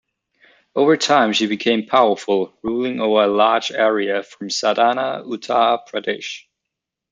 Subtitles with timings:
[0.75, 6.45] Over time, she became powerful, ruling over a large area from Sardhana, Uttar Pradesh.